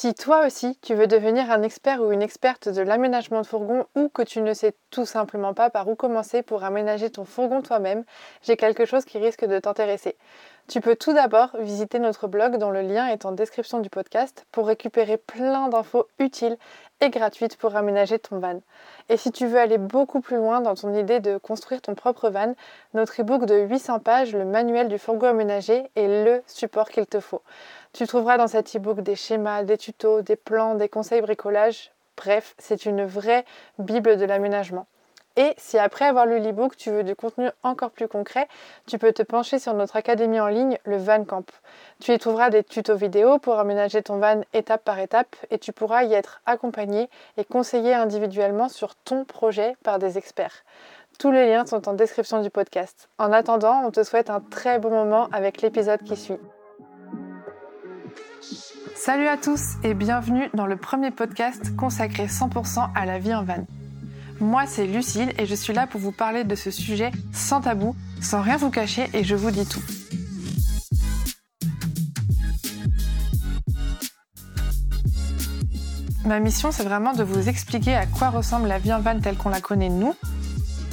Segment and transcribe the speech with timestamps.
[0.00, 3.84] Si toi aussi tu veux devenir un expert ou une experte de l'aménagement de fourgon
[3.96, 7.62] ou que tu ne sais tout simplement pas par où commencer pour aménager ton fourgon
[7.62, 8.04] toi-même,
[8.42, 10.16] j'ai quelque chose qui risque de t'intéresser.
[10.68, 14.46] Tu peux tout d'abord visiter notre blog dont le lien est en description du podcast
[14.52, 16.58] pour récupérer plein d'infos utiles
[17.00, 18.60] et gratuites pour aménager ton van.
[19.08, 22.30] Et si tu veux aller beaucoup plus loin dans ton idée de construire ton propre
[22.30, 22.54] van,
[22.94, 27.20] notre e-book de 800 pages, le manuel du fourgon aménagé, est le support qu'il te
[27.20, 27.42] faut.
[27.92, 31.92] Tu trouveras dans cet e-book des schémas, des tutos, des plans, des conseils bricolage.
[32.16, 33.44] Bref, c'est une vraie
[33.78, 34.86] Bible de l'aménagement.
[35.38, 38.48] Et si après avoir lu l'e-book, tu veux du contenu encore plus concret,
[38.88, 41.48] tu peux te pencher sur notre académie en ligne, le Van Camp.
[42.00, 45.72] Tu y trouveras des tutos vidéo pour aménager ton van étape par étape et tu
[45.72, 50.64] pourras y être accompagné et conseillé individuellement sur ton projet par des experts.
[51.20, 53.08] Tous les liens sont en description du podcast.
[53.18, 56.40] En attendant, on te souhaite un très bon moment avec l'épisode qui suit.
[58.96, 63.44] Salut à tous et bienvenue dans le premier podcast consacré 100% à la vie en
[63.44, 63.64] van.
[64.40, 67.96] Moi, c'est Lucille et je suis là pour vous parler de ce sujet sans tabou,
[68.20, 69.82] sans rien vous cacher et je vous dis tout.
[76.24, 79.36] Ma mission, c'est vraiment de vous expliquer à quoi ressemble la vie en van telle
[79.36, 80.14] qu'on la connaît nous.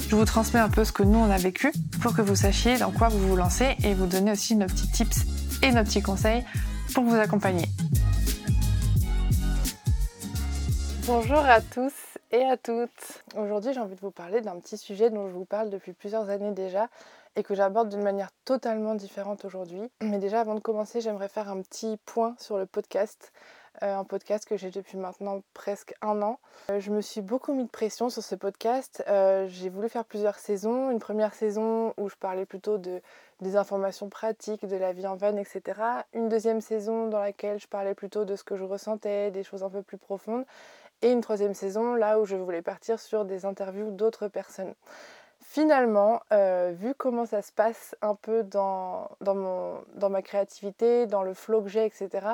[0.08, 2.78] Je vous transmets un peu ce que nous on a vécu pour que vous sachiez
[2.78, 5.26] dans quoi vous vous lancez et vous donner aussi nos petits tips
[5.62, 6.44] et nos petits conseils
[6.94, 7.68] pour vous accompagner.
[11.06, 11.92] Bonjour à tous
[12.32, 13.24] et à toutes.
[13.36, 16.30] Aujourd'hui, j'ai envie de vous parler d'un petit sujet dont je vous parle depuis plusieurs
[16.30, 16.88] années déjà
[17.36, 19.90] et que j'aborde d'une manière totalement différente aujourd'hui.
[20.00, 23.32] Mais déjà, avant de commencer, j'aimerais faire un petit point sur le podcast.
[23.82, 26.40] Euh, un podcast que j'ai depuis maintenant presque un an.
[26.70, 29.04] Euh, je me suis beaucoup mis de pression sur ce podcast.
[29.06, 30.90] Euh, j'ai voulu faire plusieurs saisons.
[30.90, 33.02] Une première saison où je parlais plutôt de,
[33.42, 35.62] des informations pratiques, de la vie en van, etc.
[36.14, 39.62] Une deuxième saison dans laquelle je parlais plutôt de ce que je ressentais, des choses
[39.62, 40.46] un peu plus profondes
[41.02, 44.74] et une troisième saison là où je voulais partir sur des interviews d'autres personnes.
[45.40, 49.08] Finalement, euh, vu comment ça se passe un peu dans,
[49.94, 52.26] ma créativité, dans le flow que j'ai, etc.,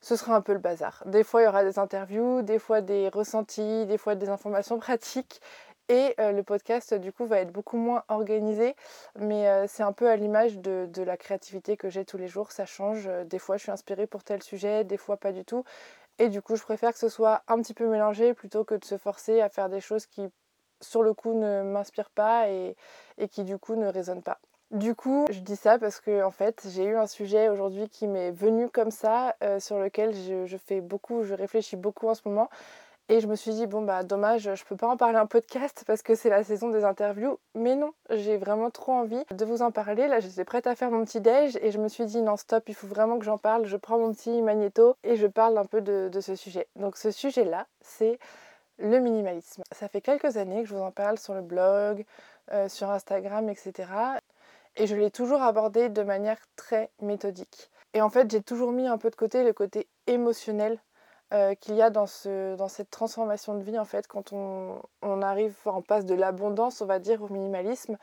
[0.00, 1.02] ce sera un peu le bazar.
[1.06, 4.78] Des fois, il y aura des interviews, des fois des ressentis, des fois des informations
[4.80, 5.40] pratiques.
[5.88, 8.74] Et euh, le podcast, du coup, va être beaucoup moins organisé.
[9.18, 12.26] Mais euh, c'est un peu à l'image de, de, la créativité que j'ai tous les
[12.26, 12.50] jours.
[12.50, 13.08] Ça change.
[13.26, 15.64] Des fois, je suis inspirée pour tel sujet, des fois pas du tout.
[16.18, 18.84] Et du coup, je préfère que ce soit un petit peu mélangé plutôt que de
[18.84, 20.28] se forcer à faire des choses qui,
[20.80, 22.76] sur le coup, ne m'inspirent pas et,
[23.30, 24.38] qui, du coup, ne résonnent pas.
[24.72, 28.08] Du coup, je dis ça parce que en fait, j'ai eu un sujet aujourd'hui qui
[28.08, 32.22] m'est venu comme ça, euh, sur lequel je, fais beaucoup, je réfléchis beaucoup en ce
[32.24, 32.48] moment.
[33.08, 35.84] Et je me suis dit, bon, bah dommage, je peux pas en parler en podcast
[35.86, 37.38] parce que c'est la saison des interviews.
[37.54, 40.08] Mais non, j'ai vraiment trop envie de vous en parler.
[40.08, 42.68] Là, j'étais prête à faire mon petit déj et je me suis dit, non, stop,
[42.68, 43.64] il faut vraiment que j'en parle.
[43.64, 46.66] Je prends mon petit magnéto et je parle un peu de, ce sujet.
[46.74, 48.18] Donc, ce sujet-là, c'est
[48.78, 49.62] le minimalisme.
[49.70, 52.04] Ça fait quelques années que je vous en parle sur le blog,
[52.50, 53.84] euh, sur Instagram, etc.
[54.74, 57.70] Et je l'ai toujours abordé de manière très méthodique.
[57.94, 60.80] Et en fait, j'ai toujours mis un peu de côté le côté émotionnel
[61.32, 64.80] euh, qu'il y a dans, ce, dans cette transformation de vie en fait quand on,
[65.02, 67.96] on arrive, on passe de l'abondance on va dire au minimalisme.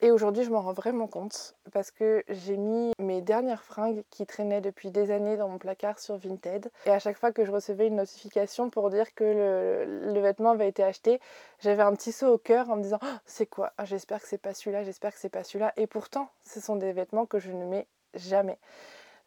[0.00, 4.26] Et aujourd'hui je m'en rends vraiment compte parce que j'ai mis mes dernières fringues qui
[4.26, 6.70] traînaient depuis des années dans mon placard sur Vinted.
[6.86, 10.50] Et à chaque fois que je recevais une notification pour dire que le, le vêtement
[10.50, 11.20] avait été acheté
[11.60, 13.72] j'avais un petit saut au cœur en me disant oh, c'est quoi?
[13.78, 15.72] Ah, j'espère que c'est pas celui-là j'espère que c'est pas celui-là.
[15.78, 18.58] Et pourtant ce sont des vêtements que je ne mets jamais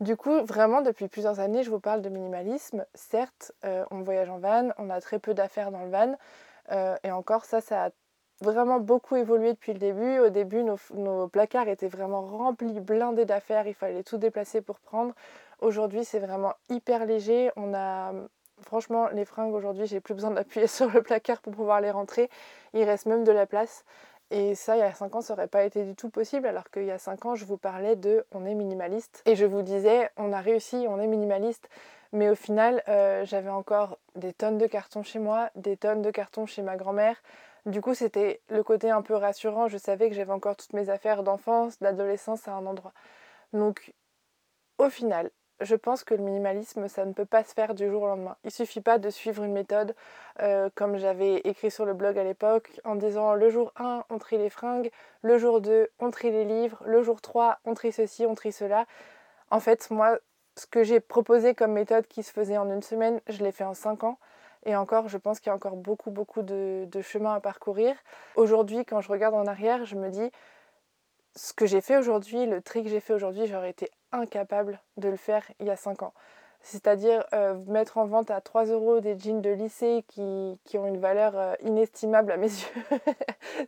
[0.01, 2.85] du coup, vraiment, depuis plusieurs années, je vous parle de minimalisme.
[2.95, 6.17] Certes, euh, on voyage en van, on a très peu d'affaires dans le van.
[6.71, 7.89] Euh, et encore, ça, ça a
[8.41, 10.17] vraiment beaucoup évolué depuis le début.
[10.17, 13.67] Au début, nos, placards étaient vraiment remplis, blindés d'affaires.
[13.67, 15.13] Il fallait tout déplacer pour prendre.
[15.59, 17.51] Aujourd'hui, c'est vraiment hyper léger.
[17.55, 18.11] On a
[18.63, 22.29] franchement, les fringues aujourd'hui, j'ai plus besoin d'appuyer sur le placard pour pouvoir les rentrer.
[22.73, 23.85] Il reste même de la place.
[24.31, 26.71] Et ça, il y a 5 ans, ça n'aurait pas été du tout possible, alors
[26.71, 29.21] qu'il y a 5 ans, je vous parlais de on est minimaliste.
[29.25, 31.69] Et je vous disais, on a réussi, on est minimaliste.
[32.13, 36.11] Mais au final, euh, j'avais encore des tonnes de cartons chez moi, des tonnes de
[36.11, 37.21] cartons chez ma grand-mère.
[37.65, 39.67] Du coup, c'était le côté un peu rassurant.
[39.67, 42.93] Je savais que j'avais encore toutes mes affaires d'enfance, d'adolescence à un endroit.
[43.51, 43.93] Donc,
[44.77, 45.29] au final,
[45.61, 48.35] je pense que le minimalisme, ça ne peut pas se faire du jour au lendemain.
[48.43, 49.95] Il suffit pas de suivre une méthode
[50.41, 54.17] euh, comme j'avais écrit sur le blog à l'époque en disant le jour 1, on
[54.17, 54.91] trie les fringues,
[55.21, 58.51] le jour 2, on trie les livres, le jour 3, on trie ceci, on trie
[58.51, 58.85] cela.
[59.51, 60.17] En fait, moi,
[60.55, 63.63] ce que j'ai proposé comme méthode qui se faisait en une semaine, je l'ai fait
[63.63, 64.17] en 5 ans.
[64.65, 67.95] Et encore, je pense qu'il y a encore beaucoup, beaucoup de, de chemin à parcourir.
[68.35, 70.31] Aujourd'hui, quand je regarde en arrière, je me dis,
[71.35, 75.09] ce que j'ai fait aujourd'hui, le tri que j'ai fait aujourd'hui, j'aurais été incapable de
[75.09, 76.13] le faire il y a 5 ans.
[76.63, 80.99] c'est-à-dire euh, mettre en vente à 3 euros des jeans de lycée qui, ont une
[80.99, 82.99] valeur euh, inestimable à mes yeux.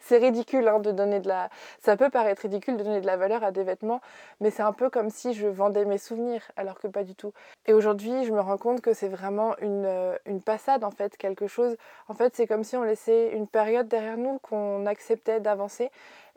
[0.01, 1.49] c'est ridicule hein, de donner de la...
[1.79, 4.01] Ça peut paraître ridicule de donner de la valeur à des vêtements,
[4.41, 7.33] mais c'est un peu comme si je vendais mes souvenirs, alors que pas du tout.
[7.65, 11.17] Et aujourd'hui, je me rends compte que c'est vraiment une, euh, une passade, en fait,
[11.17, 11.75] quelque chose.
[12.07, 15.89] En fait, c'est comme si on laissait une période derrière nous, qu'on acceptait d'avancer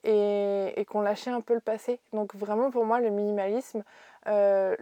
[0.06, 2.00] et, qu'on lâchait un peu le passé.
[2.12, 3.82] Donc vraiment pour moi le minimalisme,
[4.28, 4.76] euh,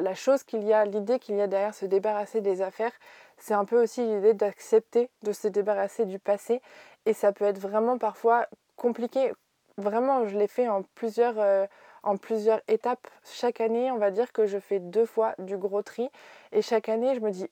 [0.00, 2.92] la, chose qu'il y a, l'idée qu'il y a derrière se débarrasser des affaires,
[3.38, 6.60] c'est un peu aussi l'idée d'accepter de se débarrasser du passé
[7.06, 9.32] et ça peut être vraiment parfois compliqué.
[9.78, 11.66] Vraiment, je l'ai fait en plusieurs, euh,
[12.02, 13.06] en plusieurs étapes.
[13.24, 16.10] Chaque année, on va dire que je fais deux fois du gros tri
[16.52, 17.48] et chaque année, je me dis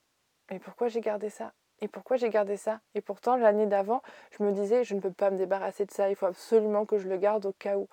[0.51, 1.53] mais pourquoi j'ai gardé ça?
[1.81, 2.81] Et pourquoi j'ai gardé ça?
[2.95, 4.03] Et pourtant, l'année d'avant,
[4.37, 6.99] je me disais, je ne peux pas me débarrasser de ça, il faut absolument que
[6.99, 7.89] je le garde au cas où.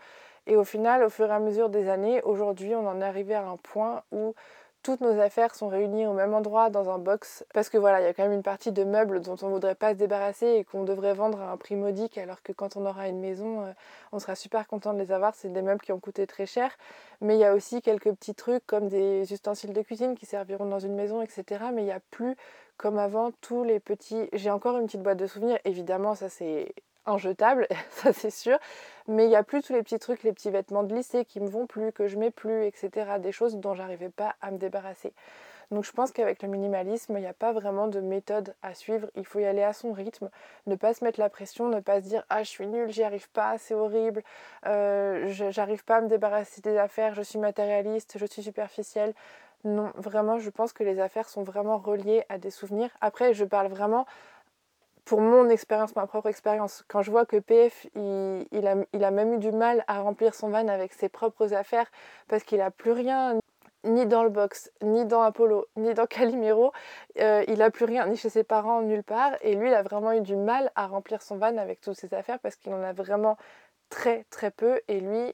[0.48, 3.34] Et au final, au fur et à mesure des années, aujourd'hui, on en est arrivé
[3.34, 4.36] à un point où
[4.86, 8.04] toutes nos affaires sont réunies au même endroit dans un box parce que voilà, il
[8.04, 10.64] y a quand même une partie de meubles dont on voudrait pas se débarrasser et
[10.64, 13.72] qu'on devrait vendre à un prix modique alors que quand on aura une maison, euh,
[14.12, 16.70] on sera super content de les avoir, c'est des meubles qui ont coûté très cher.
[17.20, 20.68] Mais il y a aussi quelques petits trucs comme des ustensiles de cuisine qui serviront
[20.68, 21.66] dans une maison, etc.
[21.74, 22.36] Mais il n'y a plus
[22.78, 24.30] comme avant tous les petits...
[24.34, 28.58] J'ai encore une petite boîte de souvenirs, évidemment ça c'est injetable, ça c'est sûr.
[29.08, 31.40] Mais il n'y a plus tous les petits trucs, les petits vêtements de lycée qui
[31.40, 33.20] me vont plus, que je mets plus, etc.
[33.20, 35.14] Des choses dont j'arrivais pas à me débarrasser.
[35.72, 39.08] Donc je pense qu'avec le minimalisme, il n'y a pas vraiment de méthode à suivre.
[39.16, 40.30] Il faut y aller à son rythme,
[40.68, 43.04] ne pas se mettre la pression, ne pas se dire ah je suis nulle, j'y
[43.04, 44.24] arrive pas, c'est horrible,
[44.66, 49.14] euh, j'arrive pas à me débarrasser des affaires, je suis matérialiste, je suis superficielle.
[49.64, 52.92] Non, vraiment, je pense que les affaires sont vraiment reliées à des souvenirs.
[53.02, 54.06] Après, je parle vraiment
[55.06, 59.12] pour mon expérience, ma propre expérience, quand je vois que PF, il, a, il, a,
[59.12, 61.90] même eu du mal à remplir son van avec ses propres affaires
[62.28, 63.40] parce qu'il n'a plus rien
[63.86, 66.72] ni dans le box, ni dans Apollo, ni dans Calimero.
[67.20, 69.34] Euh, il n'a plus rien, ni chez ses parents, nulle part.
[69.42, 72.14] Et lui, il a vraiment eu du mal à remplir son van avec toutes ses
[72.14, 73.38] affaires parce qu'il en a vraiment
[73.90, 74.82] très très peu.
[74.88, 75.34] Et lui,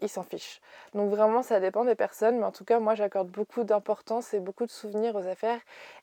[0.00, 0.60] il s'en fiche.
[0.94, 4.40] Donc vraiment, ça dépend des personnes, mais en tout cas, moi, j'accorde beaucoup d'importance et
[4.40, 5.60] beaucoup de souvenirs aux affaires.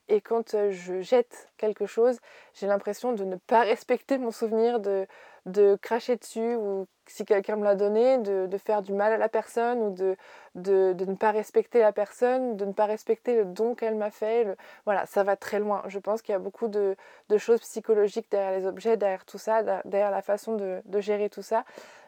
[0.08, 2.18] Et quand euh, je jette quelque chose,
[2.54, 5.06] j'ai l'impression de ne pas respecter mon souvenir, de,
[5.46, 9.28] de cracher dessus ou si quelqu'un me l'a donné, de, faire du mal à la
[9.28, 10.16] personne ou de,
[10.54, 14.56] de, ne pas respecter la personne, de ne pas respecter le don qu'elle m'a fait.
[14.86, 15.82] Voilà, ça va très loin.
[15.88, 16.96] Je pense qu'il y a beaucoup de,
[17.36, 21.64] choses psychologiques derrière les objets, derrière tout ça, derrière la façon de, gérer tout ça.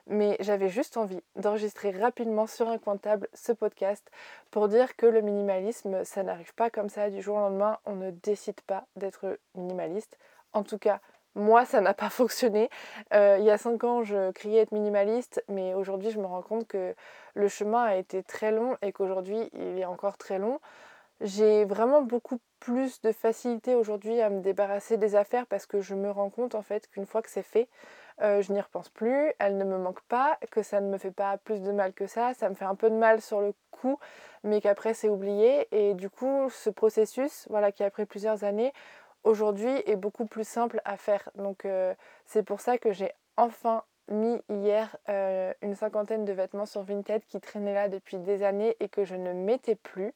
[0.09, 4.09] Mais j'avais juste envie d'enregistrer rapidement sur un coin table ce podcast
[4.51, 7.79] pour dire que le minimalisme, ça n'arrive pas comme ça du jour au lendemain.
[7.87, 10.17] On ne décide pas d'être minimaliste.
[10.53, 11.01] En tout cas,
[11.37, 12.71] moi, ça n'a pas fonctionné.
[13.15, 16.43] Euh, il y a cinq ans, je criais être minimaliste, mais aujourd'hui, je me rends
[16.43, 16.95] compte que
[17.35, 20.61] le chemin a été très long et qu'aujourd'hui, il est encore très long.
[21.21, 25.95] J'ai vraiment beaucoup plus de facilité aujourd'hui à me débarrasser des affaires parce que je
[25.95, 27.69] me rends compte en fait qu'une fois que c'est fait,
[28.23, 31.11] euh, je n'y repense plus, elles ne me manquent pas, que ça ne me fait
[31.11, 33.55] pas plus de mal que ça, ça me fait un peu de mal sur le
[33.71, 33.99] coup,
[34.43, 35.69] mais qu'après c'est oublié.
[35.71, 38.73] Et du coup, ce processus, voilà, qui a pris plusieurs années,
[39.25, 41.29] aujourd'hui est beaucoup plus simple à faire.
[41.35, 46.67] Donc euh, c'est pour ça que j'ai enfin mis hier euh, une cinquantaine de vêtements
[46.67, 50.13] sur Vinted qui traînaient là depuis des années et que je ne mettais plus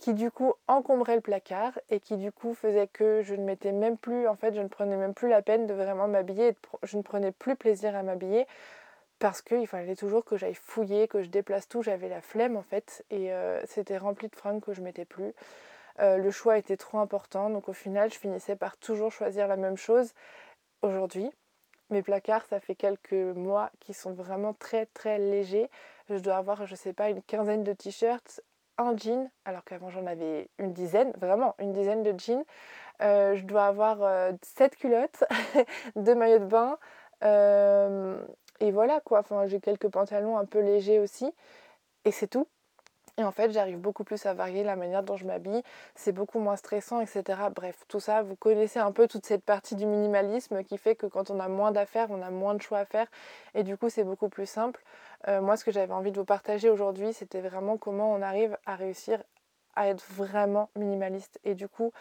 [0.00, 3.70] qui du coup encombraient le placard et qui du coup faisait que je ne mettais
[3.70, 6.96] même plus, en fait je ne prenais même plus la peine de vraiment m'habiller, je
[6.96, 8.46] ne prenais plus plaisir à m'habiller
[9.18, 12.62] parce qu'il fallait toujours que j'aille fouiller, que je déplace tout, j'avais la flemme en
[12.62, 15.34] fait et euh, c'était rempli de fringues que je mettais plus.
[15.98, 19.56] Euh, le choix était trop important, donc au final, je finissais par toujours choisir la
[19.56, 20.14] même chose.
[20.80, 21.30] Aujourd'hui,
[21.90, 25.68] mes placards, ça fait quelques mois qui sont vraiment très très légers.
[26.08, 28.40] Je dois avoir, je sais pas, une quinzaine de t-shirts,
[28.80, 32.44] un jean, alors qu'avant j'en avais une dizaine, vraiment une dizaine de jeans.
[33.02, 35.24] Euh, je dois avoir euh, sept culottes,
[35.96, 36.78] deux maillots de bain.
[38.60, 41.32] et voilà quoi, enfin, j'ai quelques pantalons un peu légers aussi.
[42.04, 42.46] Et c'est tout.
[43.20, 45.62] Et en fait, j'arrive beaucoup plus à varier la manière dont je m'habille.
[45.94, 47.50] C'est beaucoup moins stressant, etc.
[47.54, 51.06] Bref, tout ça, vous connaissez un peu toute cette partie du minimalisme qui fait que
[51.06, 53.06] quand on a moins d'affaires, on a moins de choix à faire.
[53.54, 54.82] Et du coup, c'est beaucoup plus simple.
[55.28, 58.56] Euh, moi, ce que j'avais envie de vous partager aujourd'hui, c'était vraiment comment on arrive
[58.66, 59.22] à réussir
[59.76, 61.38] à être vraiment minimaliste.
[61.44, 61.92] Et du coup,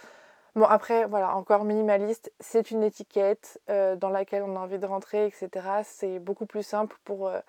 [0.56, 4.86] Bon après voilà encore minimaliste, c'est une étiquette euh, dans laquelle on a envie de
[4.86, 5.50] rentrer, etc.
[5.84, 7.40] C'est beaucoup plus simple pour euh,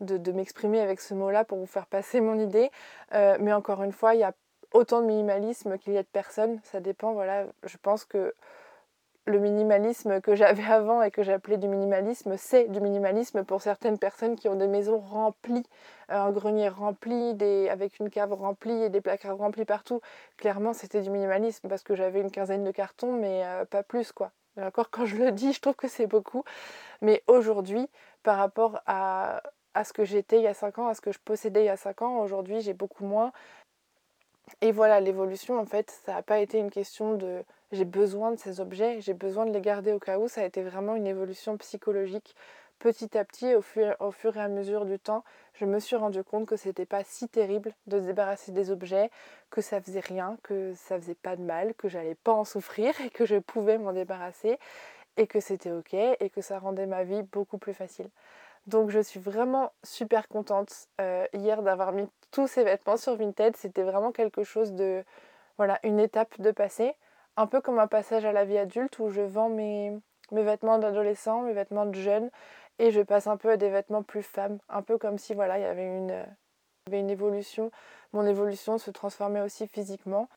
[0.00, 2.70] de, m'exprimer avec ce mot-là pour vous faire passer mon idée.
[3.12, 4.32] Mais encore une fois, il y a
[4.72, 6.60] autant de minimalisme qu'il y a de personnes.
[6.62, 7.46] Ça dépend, voilà.
[7.64, 8.34] Je pense que
[9.26, 13.98] le minimalisme que j'avais avant et que j'appelais du minimalisme, c'est du minimalisme pour certaines
[13.98, 15.66] personnes qui ont des maisons remplies,
[16.10, 20.00] euh, un grenier rempli, des, avec une cave remplie et des placards remplis partout.
[20.36, 24.12] Clairement, c'était du minimalisme parce que j'avais une quinzaine de cartons, mais euh, pas plus
[24.12, 24.32] quoi.
[24.60, 26.44] encore, quand je le dis, je trouve que c'est beaucoup.
[27.00, 27.88] Mais aujourd'hui,
[28.22, 29.42] par rapport à,
[29.74, 31.66] à ce que j'étais il y a 5 ans, à ce que je possédais il
[31.66, 33.32] y a 5 ans, aujourd'hui, j'ai beaucoup moins.
[34.60, 37.42] Et voilà, l'évolution, en fait, ça n'a pas été une question de
[37.74, 40.44] j'ai besoin de ces objets, j'ai besoin de les garder au cas où, ça a
[40.44, 42.34] été vraiment une évolution psychologique.
[42.78, 46.46] Petit à petit, au fur, et à mesure du temps, je me suis rendu compte
[46.46, 49.10] que c'était pas si terrible de se débarrasser des objets,
[49.50, 52.92] que ça faisait rien, que ça faisait pas de mal, que j'allais pas en souffrir
[53.00, 54.58] et que je pouvais m'en débarrasser
[55.16, 58.10] et que c'était ok et que ça rendait ma vie beaucoup plus facile.
[58.66, 63.56] Donc je suis vraiment super contente euh, hier d'avoir mis tous ces vêtements sur Vinted.
[63.56, 65.04] C'était vraiment quelque chose de...
[65.56, 66.94] Voilà, une étape de passé.
[67.36, 69.92] Un peu comme un passage à la vie adulte où je vends mes,
[70.30, 72.30] mes vêtements d'adolescent, mes vêtements de jeune
[72.78, 74.58] et je passe un peu à des vêtements plus femmes.
[74.68, 76.26] Un peu comme si voilà, il y avait une,
[77.10, 77.70] évolution.
[78.12, 80.28] Mon évolution se transformait aussi physiquement.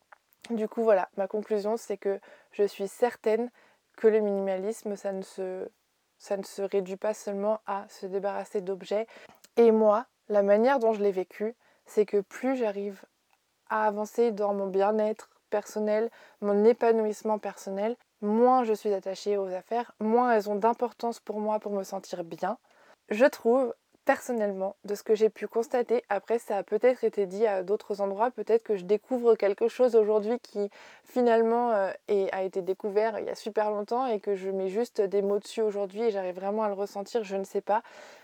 [0.50, 2.20] Du coup, voilà, ma conclusion, c'est que
[2.52, 3.52] je suis certaine
[3.98, 5.70] que le minimalisme, ne se
[6.20, 9.08] ça ne se réduit pas seulement à se débarrasser d'objets.
[9.56, 13.04] Et moi, la manière dont je l'ai vécu, c'est que plus j'arrive
[13.70, 16.10] à avancer dans mon bien-être personnel,
[16.42, 21.60] mon épanouissement personnel, moins je suis attachée aux affaires, moins elles ont d'importance pour moi
[21.60, 22.58] pour me sentir bien.
[23.10, 23.74] Je trouve
[24.08, 28.00] personnellement, de ce que j'ai pu constater, après ça a peut-être été dit à d'autres
[28.00, 30.70] endroits, peut-être que je découvre quelque chose aujourd'hui qui
[31.04, 31.92] finalement euh,
[32.32, 35.40] a été découvert il y a super longtemps et que je mets juste des mots
[35.40, 37.84] dessus aujourd'hui et j'arrive vraiment à le ressentir, je ne sais pas.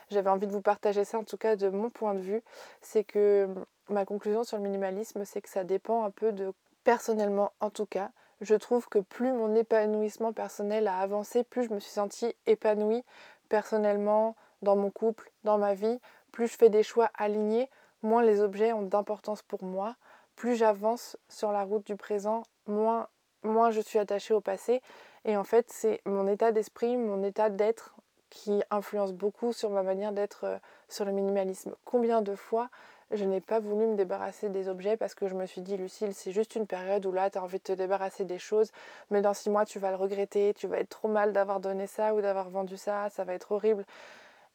[0.10, 2.42] J'avais envie de vous partager ça en tout cas de mon point de vue,
[2.82, 3.50] c'est que
[3.90, 6.54] ma conclusion sur le minimalisme, c'est que ça dépend un peu de
[6.84, 8.12] personnellement en tout cas.
[8.42, 13.04] Je trouve que plus mon épanouissement personnel a avancé, plus je me suis sentie épanouie
[13.50, 16.00] personnellement, dans mon couple, dans ma vie,
[16.32, 17.70] plus je fais des choix alignés,
[18.02, 19.96] moins les objets ont d'importance pour moi,
[20.36, 23.08] plus j'avance sur la route du présent, moins,
[23.44, 24.82] moins je suis attachée au passé.
[25.26, 27.96] Et en fait, c'est mon état d'esprit, mon état d'être
[28.30, 30.58] qui influence beaucoup sur ma manière d'être euh,
[30.90, 31.76] sur le minimalisme.
[31.86, 32.70] Combien de fois
[33.14, 36.14] je n'ai pas voulu me débarrasser des objets parce que je me suis dit, Lucille,
[36.14, 38.72] c'est juste une période où là, tu as envie de te débarrasser des choses,
[39.10, 41.88] mais dans six mois, tu vas le regretter, tu vas être trop mal d'avoir donné
[41.88, 43.86] ça ou d'avoir vendu ça, ça va être horrible.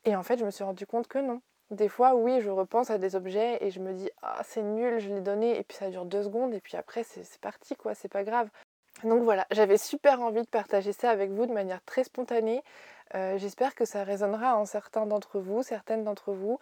[0.04, 1.40] Et en fait, je me suis rendu compte que non.
[1.70, 4.98] Des fois, oui, je repense à des objets et je me dis, ah, c'est nul,
[5.00, 7.94] je l'ai donné, et puis ça dure deux secondes, et puis après, c'est parti, quoi,
[7.94, 8.48] c'est pas grave.
[9.04, 12.62] Donc voilà, j'avais super envie de partager ça avec vous de manière très spontanée.
[13.14, 16.58] Euh, j'espère que ça résonnera en certains d'entre vous, certaines d'entre vous.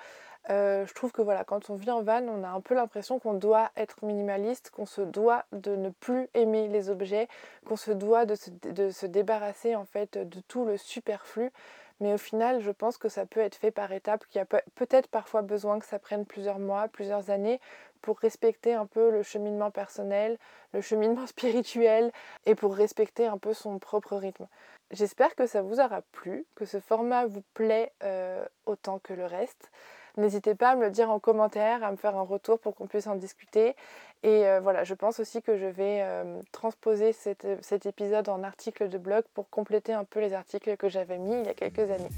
[0.49, 3.19] Euh, je trouve que voilà, quand on vit en van, on a un peu l'impression
[3.19, 7.27] qu'on doit être minimaliste, qu'on se doit de ne plus aimer les objets,
[7.65, 11.51] qu'on se doit de se, débarrasser en fait de tout le superflu.
[11.99, 14.45] Mais au final, je pense que ça peut être fait par étapes, qu'il y a
[14.45, 17.59] peut-être parfois besoin que ça prenne plusieurs mois, plusieurs années
[18.07, 20.39] pour respecter un peu le cheminement personnel,
[20.73, 22.13] le cheminement spirituel
[22.47, 24.47] et pour respecter un peu son propre rythme.
[24.93, 29.27] J'espère que ça vous aura plu, que ce format vous plaît euh, autant que le
[29.27, 29.73] reste.
[30.17, 32.87] N'hésitez pas à me le dire en commentaire, à me faire un retour pour qu'on
[32.87, 33.75] puisse en discuter.
[34.23, 38.89] Et euh, voilà, je pense aussi que je vais euh, transposer cet épisode en article
[38.89, 41.91] de blog pour compléter un peu les articles que j'avais mis il y a quelques
[41.91, 42.11] années.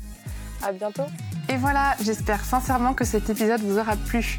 [0.62, 1.06] À bientôt
[1.48, 4.38] Et voilà, j'espère sincèrement que cet épisode vous aura plu.